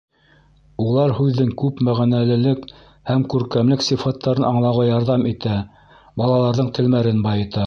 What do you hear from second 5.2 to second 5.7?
итә,